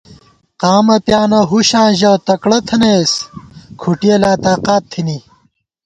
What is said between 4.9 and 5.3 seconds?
تھنی